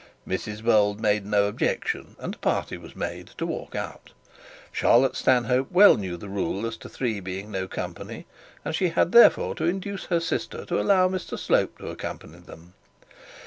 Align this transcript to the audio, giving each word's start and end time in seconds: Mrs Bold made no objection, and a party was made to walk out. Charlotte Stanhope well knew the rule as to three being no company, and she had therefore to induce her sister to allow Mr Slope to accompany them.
Mrs 0.27 0.63
Bold 0.63 0.99
made 0.99 1.27
no 1.27 1.45
objection, 1.45 2.15
and 2.17 2.33
a 2.33 2.37
party 2.39 2.75
was 2.75 2.95
made 2.95 3.27
to 3.37 3.45
walk 3.45 3.75
out. 3.75 4.09
Charlotte 4.71 5.15
Stanhope 5.15 5.71
well 5.71 5.95
knew 5.95 6.17
the 6.17 6.27
rule 6.27 6.65
as 6.65 6.75
to 6.77 6.89
three 6.89 7.19
being 7.19 7.51
no 7.51 7.67
company, 7.67 8.25
and 8.65 8.73
she 8.73 8.89
had 8.89 9.11
therefore 9.11 9.53
to 9.53 9.65
induce 9.65 10.05
her 10.05 10.19
sister 10.19 10.65
to 10.65 10.81
allow 10.81 11.07
Mr 11.07 11.37
Slope 11.37 11.77
to 11.77 11.89
accompany 11.89 12.39
them. 12.39 12.73